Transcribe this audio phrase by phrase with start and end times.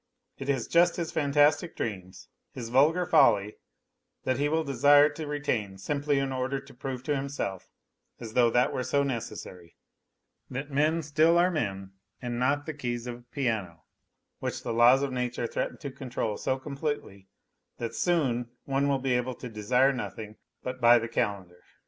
[0.39, 3.57] It is just his fantastic dreams, his vulgar folly
[4.23, 7.69] that he will desire to retain, simply in order to prove to himself
[8.19, 9.75] as though that were so necessary
[10.49, 13.83] that men still are men and not the keys of a piano,
[14.39, 17.29] which the laws of nature threaten to control so completely
[17.77, 21.61] that soon one will be able to desire nothing but by the calendar.